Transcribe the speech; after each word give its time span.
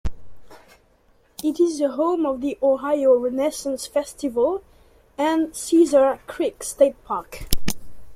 It 1.43 1.59
is 1.59 1.77
the 1.77 1.91
home 1.91 2.25
of 2.25 2.41
the 2.41 2.57
Ohio 2.63 3.19
Renaissance 3.19 3.85
Festival 3.85 4.63
and 5.15 5.55
Caesar 5.55 6.19
Creek 6.25 6.63
State 6.63 6.95
Park. 7.05 7.45